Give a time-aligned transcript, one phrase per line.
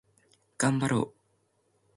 [0.57, 1.13] がんばろう